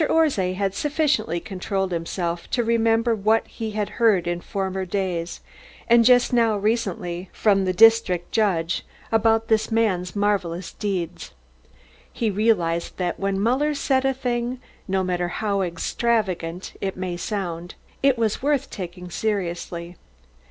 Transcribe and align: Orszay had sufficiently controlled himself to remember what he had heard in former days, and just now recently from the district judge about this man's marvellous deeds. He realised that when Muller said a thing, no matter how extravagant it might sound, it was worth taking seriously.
Orszay 0.09 0.53
had 0.55 0.73
sufficiently 0.73 1.39
controlled 1.39 1.91
himself 1.91 2.49
to 2.49 2.63
remember 2.63 3.13
what 3.13 3.45
he 3.45 3.69
had 3.77 3.87
heard 4.01 4.25
in 4.25 4.41
former 4.41 4.83
days, 4.83 5.41
and 5.87 6.03
just 6.03 6.33
now 6.33 6.57
recently 6.57 7.29
from 7.31 7.65
the 7.65 7.71
district 7.71 8.31
judge 8.31 8.83
about 9.11 9.47
this 9.47 9.71
man's 9.71 10.15
marvellous 10.15 10.73
deeds. 10.73 11.33
He 12.11 12.31
realised 12.31 12.97
that 12.97 13.19
when 13.19 13.39
Muller 13.39 13.75
said 13.75 14.03
a 14.03 14.11
thing, 14.15 14.59
no 14.87 15.03
matter 15.03 15.27
how 15.27 15.61
extravagant 15.61 16.73
it 16.81 16.97
might 16.97 17.19
sound, 17.19 17.75
it 18.01 18.17
was 18.17 18.41
worth 18.41 18.71
taking 18.71 19.11
seriously. 19.11 19.97